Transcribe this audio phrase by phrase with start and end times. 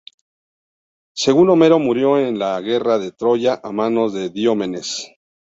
[1.13, 5.05] Según Homero, murió en la guerra de Troya a manos de Diomedes.